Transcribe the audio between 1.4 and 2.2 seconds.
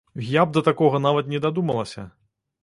дадумалася!